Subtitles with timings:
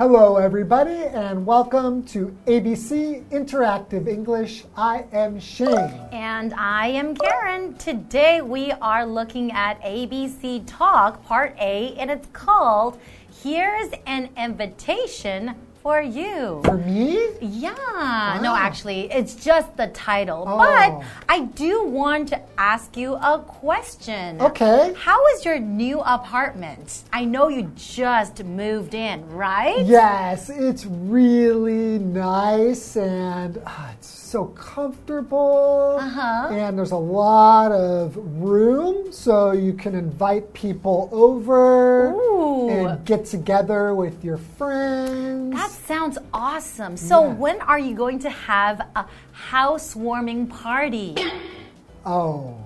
[0.00, 4.64] Hello, everybody, and welcome to ABC Interactive English.
[4.74, 5.76] I am Shane.
[6.10, 7.74] And I am Karen.
[7.74, 12.98] Today we are looking at ABC Talk Part A, and it's called
[13.42, 16.60] Here's an Invitation for you.
[16.64, 17.18] For me?
[17.40, 18.38] Yeah.
[18.42, 20.44] No, actually, it's just the title.
[20.46, 20.58] Oh.
[20.58, 24.40] But I do want to ask you a question.
[24.40, 24.94] Okay.
[24.96, 27.04] How is your new apartment?
[27.12, 29.84] I know you just moved in, right?
[29.84, 35.96] Yes, it's really nice and ah, it's so comfortable.
[35.98, 36.48] Uh-huh.
[36.52, 42.70] And there's a lot of room so you can invite people over Ooh.
[42.70, 45.52] and get together with your friends.
[45.52, 46.96] That sounds awesome.
[46.96, 47.34] So, Yeah.
[47.34, 51.16] when are you going to have a housewarming party?
[52.06, 52.56] oh.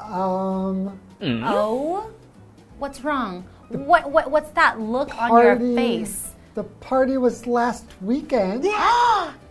[0.00, 2.10] Um Oh?
[2.80, 3.44] What's wrong?
[3.68, 6.30] What, what what's that look on your face?
[6.54, 8.66] The party was last weekend.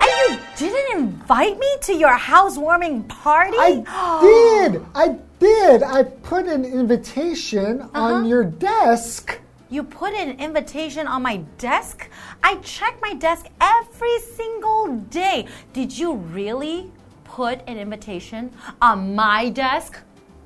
[0.00, 3.56] And you didn't invite me to your housewarming party?
[3.58, 3.82] I
[4.70, 4.84] did.
[4.94, 5.82] I did.
[5.82, 8.00] I put an invitation Uh-huh.
[8.02, 9.38] on your desk.
[9.70, 12.08] You put an invitation on my desk?
[12.42, 15.46] I check my desk every single day.
[15.74, 16.90] Did you really
[17.24, 19.98] put an invitation on my desk?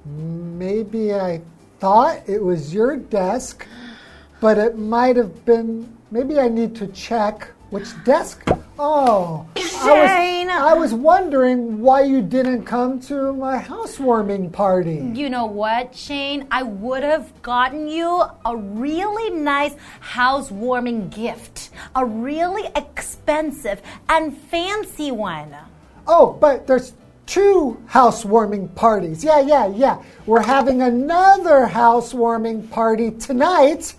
[0.05, 1.41] Maybe I
[1.79, 3.67] thought it was your desk,
[4.41, 5.87] but it might have been.
[6.11, 8.47] Maybe I need to check which desk.
[8.79, 10.51] Oh, Shane.
[10.51, 15.11] I was, I was wondering why you didn't come to my housewarming party.
[15.15, 16.47] You know what, Shane?
[16.51, 21.71] I would have gotten you a really nice housewarming gift.
[21.95, 25.57] A really expensive and fancy one.
[26.07, 26.93] Oh, but there's
[27.25, 29.25] two housewarming parties.
[29.25, 30.03] Yeah, yeah, yeah.
[30.27, 33.95] We're having another housewarming party tonight,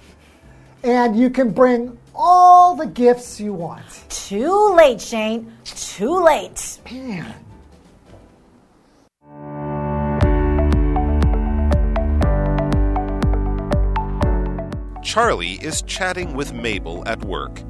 [0.84, 3.85] and you can bring all the gifts you want.
[4.09, 5.51] Too late, Shane.
[5.66, 6.79] Too late.
[6.91, 7.34] Man.
[15.03, 17.62] Charlie is chatting with Mabel at work.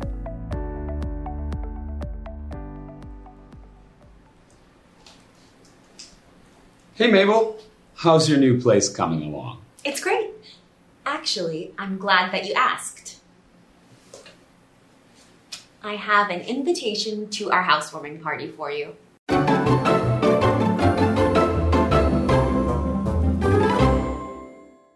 [6.96, 7.60] Hey Mabel,
[7.96, 9.60] how's your new place coming along?
[9.84, 10.30] It's great.
[11.06, 13.03] Actually, I'm glad that you asked.
[15.86, 18.96] I have an invitation to our housewarming party for you.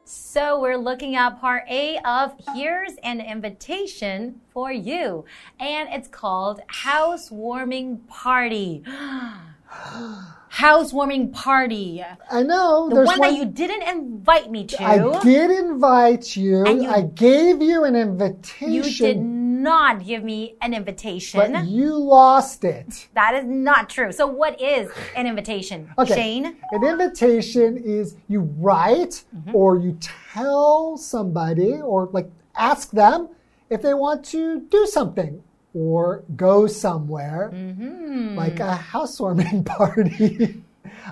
[0.06, 5.26] So we're looking at part A of Here's an Invitation for You.
[5.60, 8.84] And it's called Housewarming Party.
[10.50, 12.04] Housewarming Party.
[12.32, 12.88] I know.
[12.88, 14.82] The there's one that you didn't invite me to.
[14.82, 16.66] I did invite you.
[16.66, 18.72] And you- I gave you an invitation.
[18.72, 19.08] You invitation.
[19.08, 19.18] did
[19.68, 21.40] not give me an invitation.
[21.40, 23.08] But you lost it.
[23.20, 24.12] that is not true.
[24.12, 25.80] So what is an invitation?
[25.98, 26.16] Okay.
[26.16, 26.46] Shane?
[26.72, 29.56] An invitation is you write Mm-hmm.
[29.60, 29.92] or you
[30.34, 33.30] tell somebody or like ask them
[33.70, 38.36] if they want to do something or go somewhere, Mm-hmm.
[38.44, 40.64] like a housewarming party.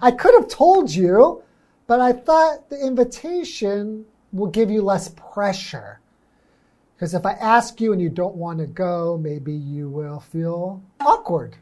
[0.02, 1.44] I could have told you,
[1.88, 6.00] but I thought the invitation will give you less pressure.
[6.96, 10.82] Because if I ask you and you don't want to go, maybe you will feel
[11.02, 11.58] awkward.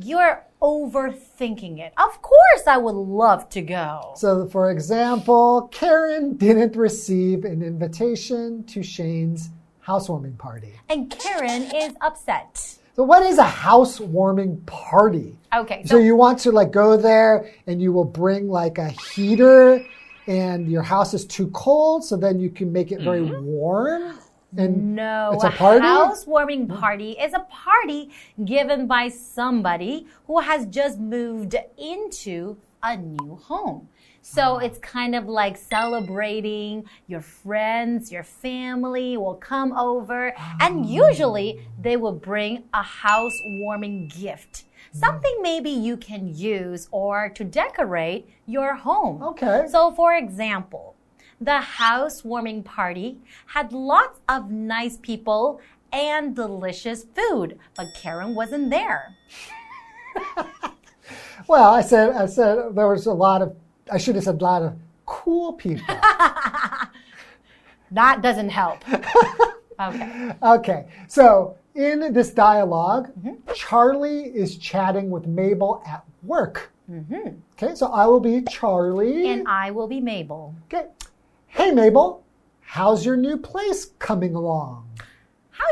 [0.00, 1.92] You're overthinking it.
[1.98, 4.14] Of course I would love to go.
[4.16, 10.72] So, for example, Karen didn't receive an invitation to Shane's housewarming party.
[10.88, 12.78] And Karen is upset.
[12.96, 15.36] So, what is a housewarming party?
[15.54, 18.88] Okay, So, so you want to like go there and you will bring like a
[18.88, 19.84] heater
[20.26, 23.44] and your house is too cold, so then you can make it very mm-hmm.
[23.44, 24.18] warm.
[24.56, 25.80] And No, it's a party?
[25.80, 28.10] housewarming party is a party
[28.44, 33.88] given by somebody who has just moved into a new home.
[34.22, 34.58] So ah.
[34.58, 40.88] it's kind of like celebrating your friends, your family will come over, and ah.
[40.88, 44.64] usually they will bring a housewarming gift.
[44.92, 44.98] Hmm.
[44.98, 49.22] Something maybe you can use or to decorate your home.
[49.22, 49.66] Okay.
[49.68, 50.96] So, for example,
[51.44, 55.60] the housewarming party had lots of nice people
[55.92, 59.14] and delicious food, but Karen wasn't there.
[61.46, 63.54] well, I said, I said there was a lot of,
[63.90, 64.74] I should have said a lot of
[65.06, 65.94] cool people.
[67.92, 68.84] That doesn't help.
[69.80, 70.32] okay.
[70.42, 73.34] Okay, so in this dialog mm-hmm.
[73.54, 76.72] Charlie is chatting with Mabel at work.
[76.90, 77.36] Mm-hmm.
[77.52, 79.28] Okay, so I will be Charlie.
[79.28, 80.54] And I will be Mabel.
[80.64, 80.88] okay,
[81.52, 82.24] hey Mabel,
[82.60, 84.88] how's your new place coming along?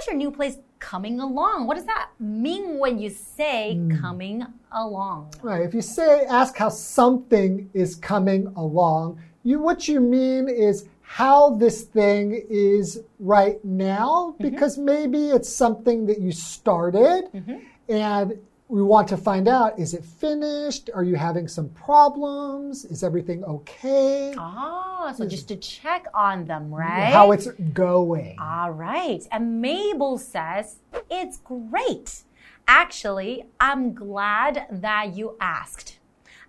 [0.01, 1.67] how's your new place coming along?
[1.67, 4.01] What does that mean when you say hmm.
[4.01, 5.35] coming along?
[5.43, 5.63] Right.
[5.63, 11.57] If you say, ask how something is coming along, you what you mean is how
[11.57, 14.51] this thing is right now, mm-hmm.
[14.51, 17.57] because maybe it's something that you started mm-hmm.
[17.89, 18.39] and
[18.71, 20.91] we want to find out is it finished?
[20.95, 22.85] Are you having some problems?
[22.85, 24.33] Is everything okay?
[24.39, 27.13] Ah, so just to check on them, right?
[27.13, 28.39] How it's going.
[28.39, 29.27] All right.
[29.33, 30.77] And Mabel says,
[31.11, 32.23] It's great.
[32.69, 35.99] Actually, I'm glad that you asked.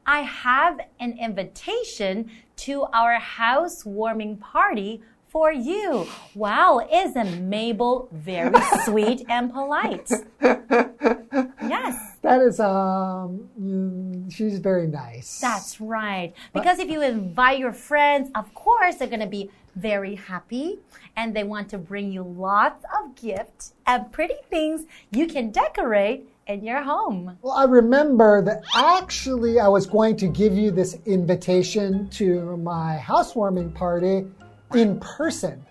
[0.06, 6.08] I have an invitation to our housewarming party for you.
[6.36, 8.54] Wow, isn't Mabel very
[8.86, 10.12] sweet and polite?
[10.42, 12.11] Yes.
[12.22, 15.40] That is, um, mm, she's very nice.
[15.40, 16.34] That's right.
[16.54, 20.80] Because if you invite your friends, of course, they're going to be very happy
[21.16, 26.28] and they want to bring you lots of gifts and pretty things you can decorate
[26.48, 27.38] in your home.
[27.42, 32.98] Well, I remember that actually I was going to give you this invitation to my
[32.98, 34.28] housewarming party
[34.74, 35.66] in person.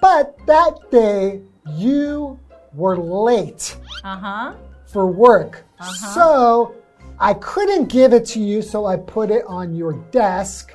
[0.00, 1.40] But that day
[1.70, 2.38] you
[2.74, 4.54] were late Uh huh.
[4.92, 5.64] For work.
[5.80, 6.14] Uh-huh.
[6.14, 6.74] So
[7.18, 10.74] I couldn't give it to you, so I put it on your desk.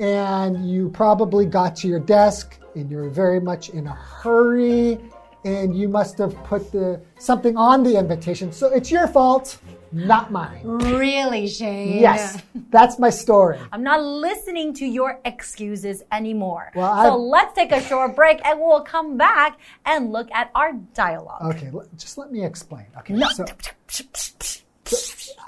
[0.00, 4.98] And you probably got to your desk and you're very much in a hurry.
[5.44, 8.52] And you must have put the something on the invitation.
[8.52, 9.58] So it's your fault,
[9.92, 10.60] not mine.
[10.64, 11.98] Really, Shane?
[11.98, 13.58] Yes, that's my story.
[13.72, 16.70] I'm not listening to your excuses anymore.
[16.74, 20.50] Well, so I've- let's take a short break and we'll come back and look at
[20.54, 21.54] our dialogue.
[21.54, 22.86] Okay, just let me explain.
[22.98, 23.44] Okay, so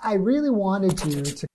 [0.03, 1.47] I really wanted you to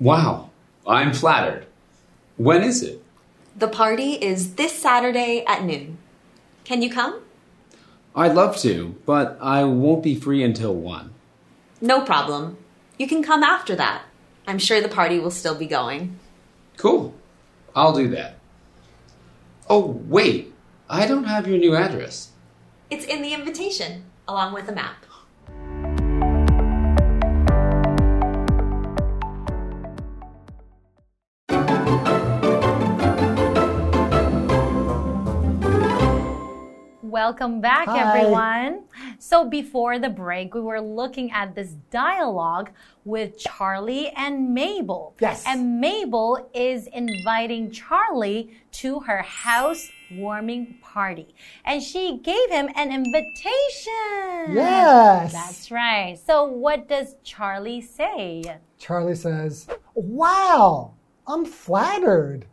[0.00, 0.50] Wow,
[0.86, 1.66] I'm flattered.
[2.36, 3.02] When is it?
[3.56, 5.98] The party is this Saturday at noon.
[6.64, 7.20] Can you come?
[8.16, 11.12] I'd love to, but I won't be free until 1.
[11.80, 12.56] No problem.
[12.98, 14.04] You can come after that.
[14.46, 16.18] I'm sure the party will still be going.
[16.76, 17.14] Cool.
[17.74, 18.38] I'll do that.
[19.68, 20.52] Oh, wait.
[20.88, 22.30] I don't have your new address.
[22.90, 25.04] It's in the invitation, along with a map.
[37.24, 38.20] Welcome back, Hi.
[38.20, 38.82] everyone.
[39.18, 42.70] So, before the break, we were looking at this dialogue
[43.06, 45.16] with Charlie and Mabel.
[45.18, 45.42] Yes.
[45.46, 51.34] And Mabel is inviting Charlie to her housewarming party.
[51.64, 54.54] And she gave him an invitation.
[54.54, 55.32] Yes.
[55.32, 56.18] That's right.
[56.26, 58.44] So, what does Charlie say?
[58.78, 60.92] Charlie says, Wow,
[61.26, 62.44] I'm flattered.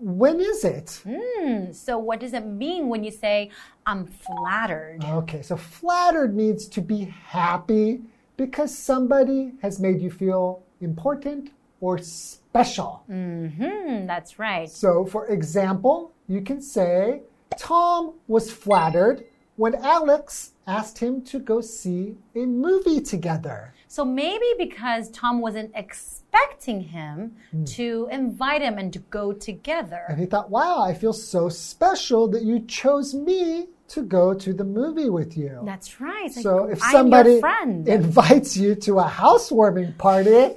[0.00, 1.02] When is it?
[1.06, 1.72] Hmm.
[1.72, 3.50] So, what does it mean when you say,
[3.84, 5.04] I'm flattered?
[5.04, 8.00] Okay, so flattered means to be happy
[8.38, 11.50] because somebody has made you feel important
[11.82, 13.02] or special.
[13.06, 14.70] Hmm, that's right.
[14.70, 17.20] So, for example, you can say,
[17.58, 19.24] Tom was flattered
[19.60, 23.74] when Alex asked him to go see a movie together.
[23.88, 27.64] So maybe because Tom wasn't expecting him hmm.
[27.76, 30.02] to invite him and to go together.
[30.08, 34.54] And he thought, wow, I feel so special that you chose me to go to
[34.54, 35.60] the movie with you.
[35.66, 36.24] That's right.
[36.24, 37.42] It's like, So if somebody
[37.86, 40.54] invites you to a housewarming party,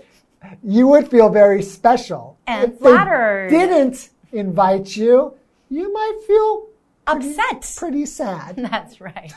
[0.64, 2.38] you would feel very special.
[2.48, 3.52] And if flattered.
[3.52, 5.34] they didn't invite you,
[5.70, 6.70] you might feel
[7.08, 7.74] upset.
[7.78, 8.56] pretty sad.
[8.58, 9.34] That's right.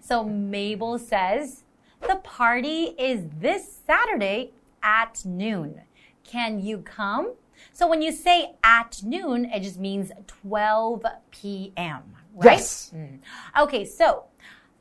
[0.00, 1.64] So Mabel says,
[2.00, 4.52] the party is this Saturday
[4.82, 5.82] at noon.
[6.24, 7.34] Can you come?
[7.72, 12.02] So when you say at noon, it just means 12 p.m.,
[12.34, 12.58] right?
[12.58, 12.92] Yes.
[12.94, 13.20] Mm.
[13.60, 14.24] Okay, so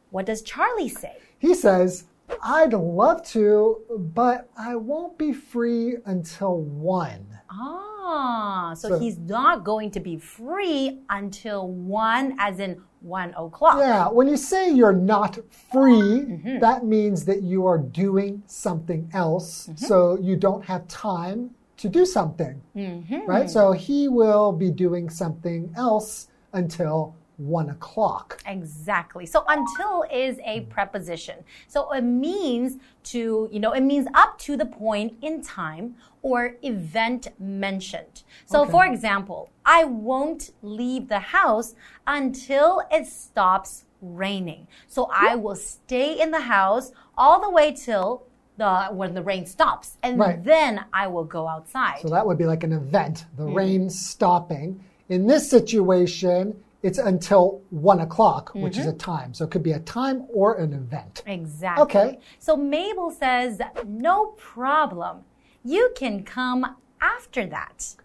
[0.09, 1.17] what does Charlie say?
[1.39, 2.05] He says,
[2.43, 7.27] I'd love to, but I won't be free until 1.
[7.49, 13.77] Ah, so, So- he's not going to be free until 1, as in 1 o'clock.
[13.79, 15.39] Yeah, when you say you're not
[15.71, 16.59] free, Mm-hmm.
[16.59, 19.85] that means that you are doing something else, Mm-hmm.
[19.85, 22.61] so you don't have time to do something.
[22.75, 23.25] Mm-hmm.
[23.27, 23.49] Right?
[23.49, 28.41] So he will be doing something else until 1 o'clock.
[28.45, 29.25] Exactly.
[29.25, 31.37] So until is a preposition.
[31.67, 36.55] So it means to, you know, it means up to the point in time or
[36.61, 38.23] event mentioned.
[38.45, 41.73] So for example, I won't leave the house
[42.05, 44.67] until it stops raining.
[44.87, 48.23] So I will stay in the house all the way till
[48.57, 50.43] the when the rain stops, and Right.
[50.43, 51.99] then I will go outside.
[52.01, 53.53] So that would be like an event, the mm-hmm.
[53.53, 54.83] rain stopping.
[55.09, 58.97] In this situation, it's until one o'clock, which is a mm-hmm.
[58.97, 59.33] time.
[59.33, 61.23] So it could be a time or an event.
[61.25, 61.83] Exactly.
[61.83, 62.19] Okay.
[62.39, 65.19] So Mabel says, no problem.
[65.63, 67.95] You can come after that.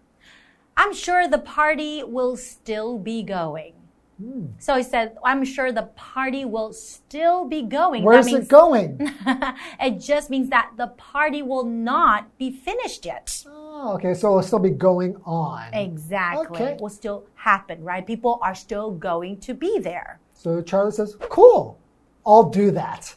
[0.75, 3.73] I'm sure the party will still be going.
[4.21, 4.45] Hmm.
[4.57, 8.03] So he said, I'm sure the party will still be going.
[8.03, 8.97] Where's that means, it going?
[9.79, 13.43] it just means that the party will not be finished yet.
[13.47, 15.73] oh, okay, so it'll still be going on.
[15.73, 16.47] Exactly.
[16.47, 16.73] Okay.
[16.73, 18.05] It will still happen, right?
[18.05, 20.19] People are still going to be there.
[20.33, 21.77] So Charlie says, Cool,
[22.25, 23.15] I'll do that.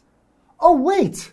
[0.59, 1.33] Oh, wait,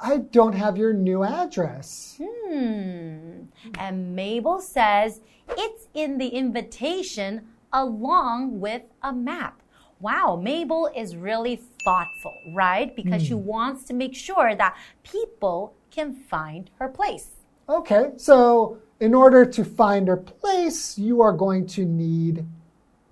[0.00, 2.20] I don't have your new address.
[2.22, 3.44] Hmm.
[3.78, 5.20] And Mabel says
[5.56, 9.62] it's in the invitation along with a map.
[10.00, 12.94] Wow, Mabel is really thoughtful, right?
[12.94, 17.43] Because she wants to make sure that people can find her place.
[17.68, 22.44] Okay, so in order to find her place, you are going to need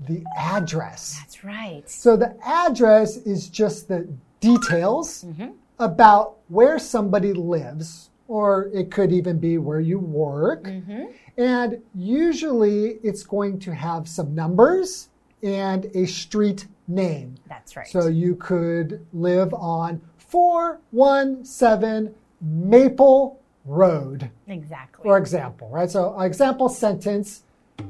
[0.00, 1.16] the address.
[1.18, 1.88] That's right.
[1.88, 4.08] So the address is just the
[4.40, 5.50] details mm-hmm.
[5.78, 10.64] about where somebody lives, or it could even be where you work.
[10.64, 11.04] Mm-hmm.
[11.38, 15.08] And usually it's going to have some numbers
[15.42, 17.36] and a street name.
[17.48, 17.86] That's right.
[17.86, 25.02] So you could live on 417 Maple Road, exactly.
[25.04, 25.90] for example, right?
[25.90, 27.42] So, example sentence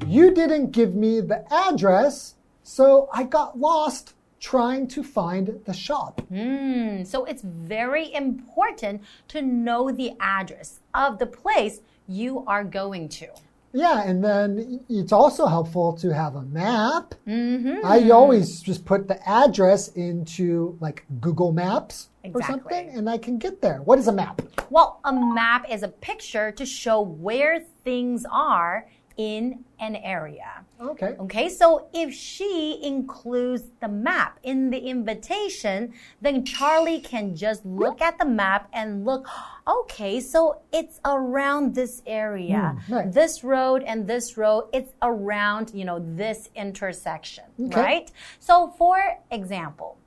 [0.07, 6.21] You didn't give me the address, so I got lost trying to find the shop.
[6.31, 13.09] Mm, so it's very important to know the address of the place you are going
[13.09, 13.29] to.
[13.73, 17.15] Yeah, and then it's also helpful to have a map.
[17.27, 17.85] Mm-hmm.
[17.85, 23.39] I always just put the address into like Google Maps or something, and I can
[23.39, 23.81] get there.
[23.83, 24.43] What is a map?
[24.71, 28.87] Well, a map is a picture to show where things are
[29.17, 30.65] in an area.
[30.81, 31.17] Okay.
[31.19, 38.01] Okay, so if she includes the map in the invitation, then Charlie can just look
[38.01, 39.27] at the map and look,
[39.67, 42.77] okay, so it's around this area.
[42.87, 43.13] Hmm, right.
[43.13, 47.81] This road and this road, it's around, you know, this intersection, Okay.
[47.81, 48.11] right?
[48.39, 48.99] So for
[49.31, 49.99] example,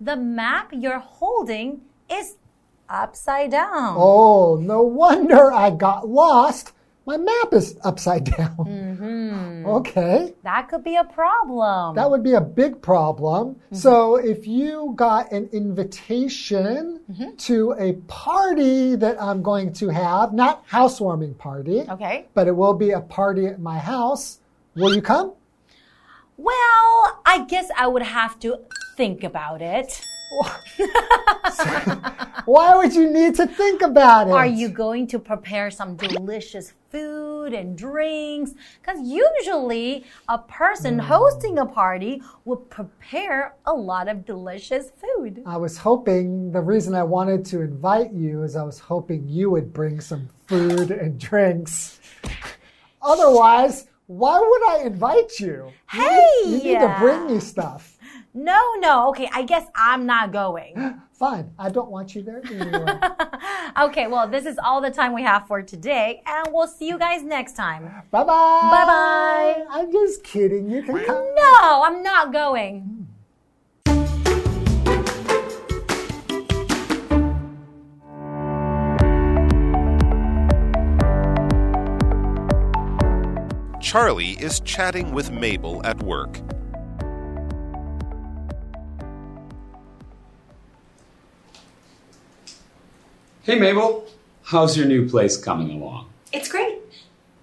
[0.00, 2.36] the map you're holding is
[2.88, 3.94] upside down.
[3.98, 6.72] Oh, no wonder I got lost.
[7.04, 9.64] My map is upside down.
[9.66, 10.34] Okay.
[10.44, 11.96] That could be a problem.
[11.96, 13.56] That would be a big problem.
[13.56, 13.76] Mm-hmm.
[13.76, 17.36] So, if you got an invitation Mm-hmm.
[17.36, 22.26] to a party that I'm going to have, not housewarming party, okay.
[22.32, 24.38] but it will be a party at my house,
[24.76, 25.34] will you come?
[26.38, 28.60] Well, I guess I would have to
[28.96, 30.00] think about it.
[32.44, 34.32] Why would you need to think about it?
[34.32, 38.54] Are you going to prepare some delicious food and drinks?
[38.80, 41.06] Because usually a person hmm.
[41.06, 45.42] hosting a party would prepare a lot of delicious food.
[45.46, 49.50] I was hoping the reason I wanted to invite you is I was hoping you
[49.50, 52.00] would bring some food and drinks.
[53.02, 55.70] Otherwise, why would I invite you?
[55.88, 56.20] Hey!
[56.44, 57.91] You need to bring me stuff.
[58.34, 59.10] No, no.
[59.10, 61.00] Okay, I guess I'm not going.
[61.12, 62.98] Fine, I don't want you there anyway.
[63.80, 66.98] okay, well, this is all the time we have for today, and we'll see you
[66.98, 67.84] guys next time.
[68.10, 68.68] bye bye.
[68.70, 69.64] Bye bye.
[69.70, 70.70] I'm just kidding.
[70.70, 71.34] You can come.
[71.36, 73.06] No, I'm not going.
[83.80, 86.40] Charlie is chatting with Mabel at work.
[93.44, 94.06] Hey, Mabel.
[94.44, 96.08] How's your new place coming along?
[96.32, 96.78] It's great.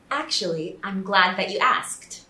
[0.09, 2.23] Actually, I'm glad that you asked.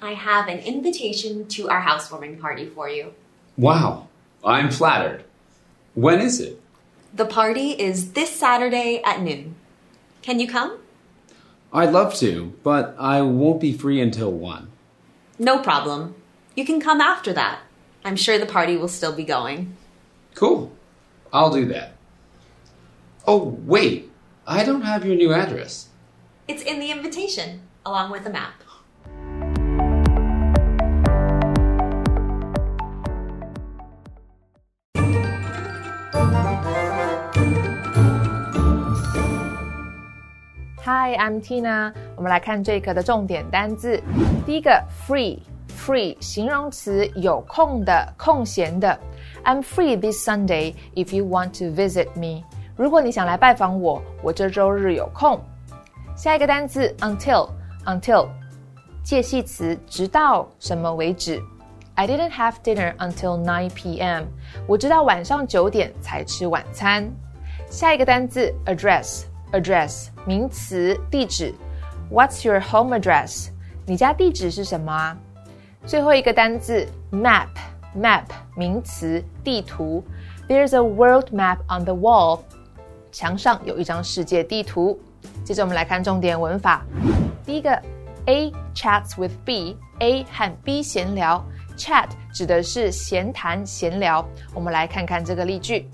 [0.00, 3.12] I have an invitation to our housewarming party for you.
[3.58, 4.08] Wow,
[4.42, 5.24] I'm flattered.
[5.94, 6.58] When is it?
[7.12, 9.56] The party is this Saturday at noon.
[10.22, 10.78] Can you come?
[11.74, 14.66] I'd love to, but I won't be free until 1.
[15.38, 16.14] No problem.
[16.56, 17.60] You can come after that.
[18.02, 19.76] I'm sure the party will still be going.
[20.34, 20.72] Cool.
[21.31, 21.91] I'll do that.
[23.25, 24.11] Oh, wait.
[24.45, 25.87] I don't have your new address.
[26.47, 28.63] It's in the invitation, along with a map.
[40.85, 41.93] Hi, I'm Tina。
[42.15, 44.01] 我们来看这个的重点单字。
[44.45, 48.97] 第一个，free，free 形容词，有空的、空闲的。
[49.43, 52.43] I'm free this Sunday if you want to visit me.
[52.75, 55.39] 如果你想来拜访我，我这周日有空。
[56.15, 57.49] 下一个单词 until
[57.85, 58.27] until
[59.03, 61.41] 介系词，直到什么为止。
[61.95, 64.25] I didn't have dinner until 9 p.m.
[64.67, 67.11] 我直到晚上九点才吃晚餐。
[67.69, 71.53] 下一个单词 address address 名词，地址。
[72.11, 73.49] What's your home address？
[73.85, 75.17] 你家地址是什么啊？
[75.85, 77.47] 最后一个单字 map
[77.95, 78.23] map
[78.55, 80.03] 名词，地图。
[80.47, 82.41] There's a world map on the wall。
[83.11, 84.99] 墙上有一张世界地图。
[85.43, 86.85] 接着我们来看重点文法。
[87.45, 87.81] 第一个，
[88.25, 91.43] A chats with B，A 和 B 闲聊。
[91.77, 94.25] Chat 指的是闲谈、闲聊。
[94.53, 95.89] 我们来看看这个例句：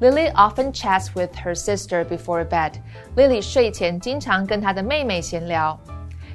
[0.00, 5.78] Lily often chats with her sister before bed。Lily 睡前经常跟她的妹妹闲聊。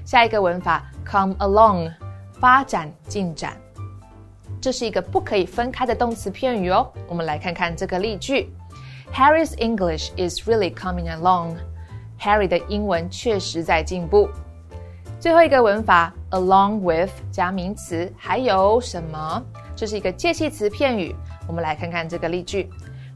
[0.06, 1.92] 下一个文法，come along，
[2.40, 3.54] 发展、进展。
[4.66, 6.92] 这是一个不可以分开的动词片语哦。
[7.08, 8.50] 我们来看看这个例句：
[9.14, 14.30] Harry's English is really coming along。Harry 的英文确实在进步。
[15.20, 19.44] 最后一个文法，along with 加名词，还有什么？
[19.76, 21.16] 这是一个介系词片语。
[21.48, 22.70] 我们来看看这个例句：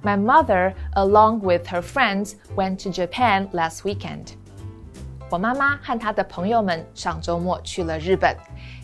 [0.03, 4.33] My mother, along with her friends, went to Japan last weekend.
[5.29, 8.35] 我妈妈和她的朋友们上周末去了日本。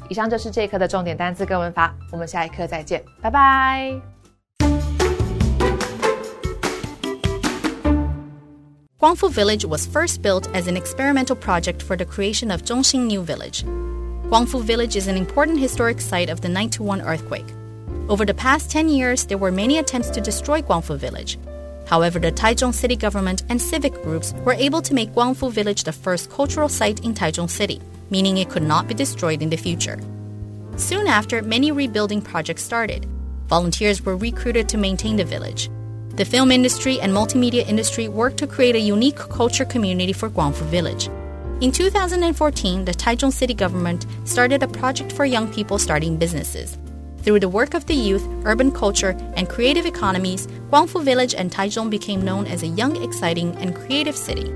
[0.10, 4.02] 以上就是这一课的重点单词跟文法，我们下一课再见，拜拜。
[9.00, 13.64] Guangfu Village was first built as an experimental project for the creation of Zhongxing New Village.
[14.30, 17.48] Guangfu Village is an important historic site of the 921 earthquake.
[18.08, 21.40] Over the past 10 years, there were many attempts to destroy Guangfu Village.
[21.87, 25.93] However, the Taichung city government and civic groups were able to make Guangfu Village the
[25.93, 29.99] first cultural site in Taichung City, meaning it could not be destroyed in the future.
[30.77, 33.07] Soon after, many rebuilding projects started.
[33.49, 35.71] Volunteers were recruited to maintain the village.
[36.17, 40.65] The film industry and multimedia industry worked to create a unique culture community for Guangfu
[40.67, 41.09] Village.
[41.61, 46.77] In 2014, the Taichung city government started a project for young people starting businesses.
[47.27, 51.91] Through the work of the youth, urban culture, and creative economies, Guangfu Village and Taichung
[51.91, 54.53] became known as a young, exciting, and creative city.